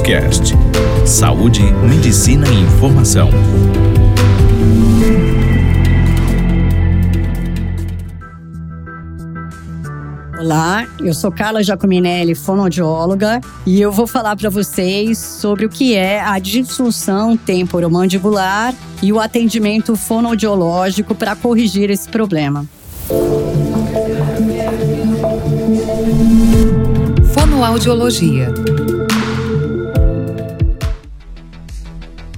Cast. 0.00 0.54
Saúde, 1.04 1.62
medicina 1.88 2.46
e 2.48 2.60
informação. 2.60 3.30
Olá, 10.38 10.86
eu 11.00 11.14
sou 11.14 11.32
Carla 11.32 11.62
Giacominelli, 11.62 12.34
fonoaudióloga, 12.34 13.40
e 13.66 13.80
eu 13.80 13.90
vou 13.90 14.06
falar 14.06 14.36
para 14.36 14.50
vocês 14.50 15.18
sobre 15.18 15.66
o 15.66 15.68
que 15.68 15.94
é 15.94 16.20
a 16.20 16.38
disfunção 16.38 17.36
temporomandibular 17.36 18.74
e 19.02 19.12
o 19.12 19.20
atendimento 19.20 19.96
fonoaudiológico 19.96 21.14
para 21.14 21.34
corrigir 21.34 21.90
esse 21.90 22.08
problema. 22.08 22.66
Fonoaudiologia. 27.34 28.52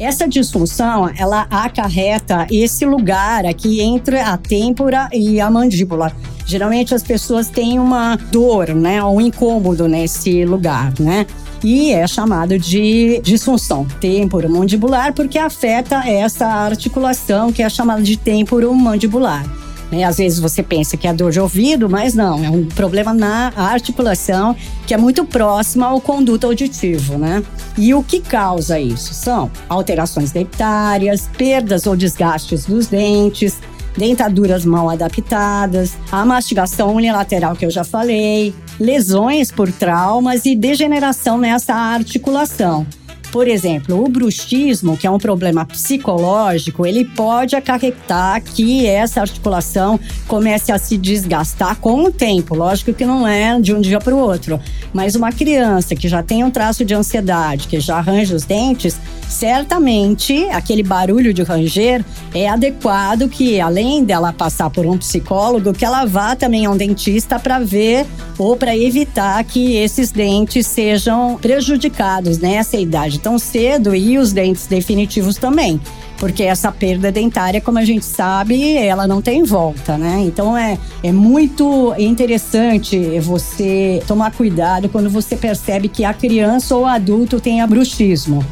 Essa 0.00 0.26
disfunção, 0.26 1.10
ela 1.14 1.46
acarreta 1.50 2.46
esse 2.50 2.86
lugar 2.86 3.44
aqui 3.44 3.82
entre 3.82 4.18
a 4.18 4.34
têmpora 4.38 5.10
e 5.12 5.38
a 5.38 5.50
mandíbula. 5.50 6.10
Geralmente 6.46 6.94
as 6.94 7.02
pessoas 7.02 7.50
têm 7.50 7.78
uma 7.78 8.16
dor, 8.16 8.70
né, 8.74 9.04
um 9.04 9.20
incômodo 9.20 9.86
nesse 9.86 10.46
lugar, 10.46 10.94
né? 10.98 11.26
E 11.62 11.92
é 11.92 12.06
chamado 12.06 12.58
de 12.58 13.20
disfunção 13.22 13.86
temporomandibular 14.00 15.12
porque 15.12 15.38
afeta 15.38 15.96
essa 16.08 16.46
articulação 16.46 17.52
que 17.52 17.62
é 17.62 17.68
chamada 17.68 18.00
de 18.00 18.16
temporomandibular. 18.16 19.44
Né? 19.90 20.04
Às 20.04 20.18
vezes 20.18 20.38
você 20.38 20.62
pensa 20.62 20.96
que 20.96 21.06
é 21.06 21.12
dor 21.12 21.32
de 21.32 21.40
ouvido, 21.40 21.88
mas 21.88 22.14
não, 22.14 22.44
é 22.44 22.50
um 22.50 22.64
problema 22.64 23.12
na 23.12 23.52
articulação 23.56 24.54
que 24.86 24.94
é 24.94 24.96
muito 24.96 25.24
próxima 25.24 25.86
ao 25.86 26.00
conduto 26.00 26.46
auditivo, 26.46 27.18
né? 27.18 27.42
E 27.76 27.94
o 27.94 28.02
que 28.02 28.20
causa 28.20 28.78
isso? 28.78 29.14
São 29.14 29.50
alterações 29.68 30.30
dentárias, 30.30 31.28
perdas 31.36 31.86
ou 31.86 31.96
desgastes 31.96 32.66
dos 32.66 32.86
dentes, 32.86 33.58
dentaduras 33.96 34.64
mal 34.64 34.88
adaptadas, 34.88 35.96
a 36.10 36.24
mastigação 36.24 36.94
unilateral 36.94 37.56
que 37.56 37.66
eu 37.66 37.70
já 37.70 37.84
falei, 37.84 38.54
lesões 38.78 39.50
por 39.50 39.70
traumas 39.70 40.46
e 40.46 40.54
degeneração 40.54 41.38
nessa 41.38 41.74
articulação. 41.74 42.86
Por 43.32 43.46
exemplo, 43.46 44.04
o 44.04 44.08
bruxismo, 44.08 44.96
que 44.96 45.06
é 45.06 45.10
um 45.10 45.18
problema 45.18 45.64
psicológico, 45.64 46.84
ele 46.84 47.04
pode 47.04 47.54
acarretar 47.54 48.42
que 48.42 48.86
essa 48.86 49.20
articulação 49.20 50.00
comece 50.26 50.72
a 50.72 50.78
se 50.78 50.96
desgastar 50.96 51.76
com 51.76 52.04
o 52.04 52.10
tempo. 52.10 52.56
Lógico 52.56 52.92
que 52.92 53.04
não 53.04 53.26
é 53.26 53.60
de 53.60 53.72
um 53.72 53.80
dia 53.80 54.00
para 54.00 54.14
o 54.14 54.18
outro, 54.18 54.60
mas 54.92 55.14
uma 55.14 55.30
criança 55.30 55.94
que 55.94 56.08
já 56.08 56.22
tem 56.22 56.42
um 56.42 56.50
traço 56.50 56.84
de 56.84 56.92
ansiedade, 56.92 57.68
que 57.68 57.78
já 57.78 57.98
arranja 57.98 58.34
os 58.34 58.44
dentes, 58.44 58.98
certamente 59.30 60.44
aquele 60.50 60.82
barulho 60.82 61.32
de 61.32 61.42
ranger 61.42 62.04
é 62.34 62.48
adequado 62.48 63.28
que, 63.28 63.60
além 63.60 64.04
dela 64.04 64.32
passar 64.32 64.68
por 64.70 64.84
um 64.84 64.98
psicólogo, 64.98 65.72
que 65.72 65.84
ela 65.84 66.04
vá 66.04 66.34
também 66.34 66.66
a 66.66 66.70
um 66.70 66.76
dentista 66.76 67.38
para 67.38 67.60
ver 67.60 68.06
ou 68.36 68.56
para 68.56 68.76
evitar 68.76 69.42
que 69.44 69.76
esses 69.76 70.10
dentes 70.10 70.66
sejam 70.66 71.38
prejudicados 71.40 72.38
nessa 72.38 72.76
idade 72.76 73.20
tão 73.20 73.38
cedo 73.38 73.94
e 73.94 74.18
os 74.18 74.32
dentes 74.32 74.66
definitivos 74.66 75.36
também. 75.36 75.80
Porque 76.18 76.42
essa 76.42 76.70
perda 76.70 77.10
dentária, 77.10 77.62
como 77.62 77.78
a 77.78 77.84
gente 77.84 78.04
sabe, 78.04 78.76
ela 78.76 79.06
não 79.06 79.22
tem 79.22 79.42
volta, 79.42 79.96
né? 79.96 80.22
Então 80.26 80.54
é, 80.56 80.78
é 81.02 81.10
muito 81.10 81.94
interessante 81.98 83.18
você 83.20 84.02
tomar 84.06 84.30
cuidado 84.32 84.90
quando 84.90 85.08
você 85.08 85.34
percebe 85.34 85.88
que 85.88 86.04
a 86.04 86.12
criança 86.12 86.76
ou 86.76 86.84
adulto 86.84 87.40
tem 87.40 87.66
bruxismo. 87.66 88.44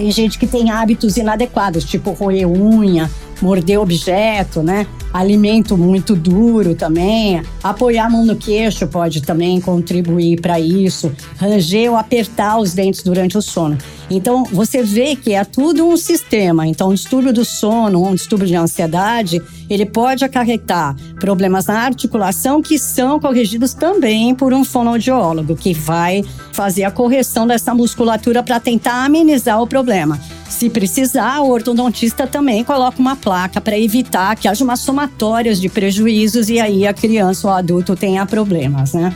Tem 0.00 0.10
gente 0.10 0.38
que 0.38 0.46
tem 0.46 0.70
hábitos 0.70 1.18
inadequados, 1.18 1.84
tipo 1.84 2.12
roer 2.12 2.48
unha, 2.48 3.10
morder 3.40 3.80
objeto, 3.80 4.62
né? 4.62 4.86
Alimento 5.12 5.76
muito 5.76 6.14
duro 6.14 6.74
também. 6.74 7.42
Apoiar 7.62 8.06
a 8.06 8.10
mão 8.10 8.24
no 8.24 8.36
queixo 8.36 8.86
pode 8.86 9.22
também 9.22 9.60
contribuir 9.60 10.40
para 10.40 10.60
isso. 10.60 11.10
Ranger 11.36 11.90
ou 11.90 11.96
apertar 11.96 12.58
os 12.58 12.74
dentes 12.74 13.02
durante 13.02 13.36
o 13.36 13.42
sono. 13.42 13.76
Então, 14.08 14.44
você 14.44 14.82
vê 14.82 15.14
que 15.16 15.32
é 15.32 15.44
tudo 15.44 15.86
um 15.86 15.96
sistema. 15.96 16.66
Então, 16.66 16.90
um 16.90 16.94
distúrbio 16.94 17.32
do 17.32 17.44
sono, 17.44 18.06
um 18.06 18.14
distúrbio 18.14 18.46
de 18.46 18.54
ansiedade, 18.54 19.42
ele 19.68 19.86
pode 19.86 20.24
acarretar 20.24 20.96
problemas 21.20 21.66
na 21.66 21.80
articulação 21.80 22.60
que 22.60 22.78
são 22.78 23.20
corrigidos 23.20 23.72
também 23.72 24.34
por 24.34 24.52
um 24.52 24.64
fonoaudiólogo, 24.64 25.56
que 25.56 25.72
vai 25.72 26.24
fazer 26.52 26.84
a 26.84 26.90
correção 26.90 27.46
dessa 27.46 27.74
musculatura 27.74 28.42
para 28.42 28.58
tentar 28.58 29.04
amenizar 29.04 29.60
o 29.62 29.66
problema. 29.66 30.20
Se 30.60 30.68
precisar, 30.68 31.40
o 31.40 31.48
ortodontista 31.48 32.26
também 32.26 32.62
coloca 32.62 33.00
uma 33.00 33.16
placa 33.16 33.62
para 33.62 33.78
evitar 33.78 34.36
que 34.36 34.46
haja 34.46 34.62
uma 34.62 34.76
somatória 34.76 35.54
de 35.54 35.70
prejuízos 35.70 36.50
e 36.50 36.60
aí 36.60 36.86
a 36.86 36.92
criança 36.92 37.48
ou 37.48 37.54
adulto 37.54 37.96
tenha 37.96 38.26
problemas, 38.26 38.92
né? 38.92 39.10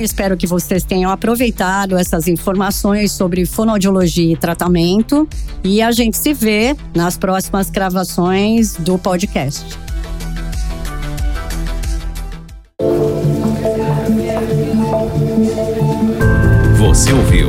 Espero 0.00 0.36
que 0.36 0.48
vocês 0.48 0.82
tenham 0.82 1.12
aproveitado 1.12 1.96
essas 1.96 2.26
informações 2.26 3.12
sobre 3.12 3.46
fonoaudiologia 3.46 4.32
e 4.32 4.36
tratamento. 4.36 5.28
E 5.62 5.80
a 5.80 5.92
gente 5.92 6.16
se 6.16 6.34
vê 6.34 6.76
nas 6.92 7.16
próximas 7.16 7.70
gravações 7.70 8.74
do 8.74 8.98
podcast. 8.98 9.64
Você 16.80 17.12
ouviu 17.12 17.48